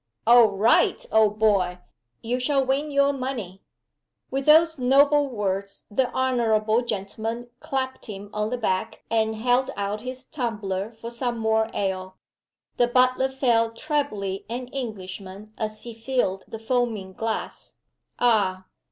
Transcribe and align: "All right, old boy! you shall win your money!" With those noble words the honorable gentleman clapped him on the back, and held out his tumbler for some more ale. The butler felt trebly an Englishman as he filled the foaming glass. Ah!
"All 0.25 0.47
right, 0.47 1.05
old 1.11 1.37
boy! 1.37 1.77
you 2.23 2.39
shall 2.39 2.65
win 2.65 2.89
your 2.89 3.13
money!" 3.13 3.61
With 4.31 4.47
those 4.47 4.79
noble 4.79 5.27
words 5.27 5.85
the 5.91 6.09
honorable 6.09 6.81
gentleman 6.81 7.51
clapped 7.59 8.07
him 8.07 8.31
on 8.33 8.49
the 8.49 8.57
back, 8.57 9.03
and 9.11 9.35
held 9.35 9.69
out 9.75 10.01
his 10.01 10.25
tumbler 10.25 10.91
for 10.91 11.11
some 11.11 11.37
more 11.37 11.69
ale. 11.75 12.15
The 12.77 12.87
butler 12.87 13.29
felt 13.29 13.75
trebly 13.77 14.43
an 14.49 14.69
Englishman 14.69 15.53
as 15.55 15.83
he 15.83 15.93
filled 15.93 16.45
the 16.47 16.57
foaming 16.57 17.09
glass. 17.13 17.75
Ah! 18.17 18.65